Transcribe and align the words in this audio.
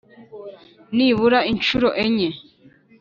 nibura 0.95 1.39
inshuro 1.51 1.87
enye 2.05 2.29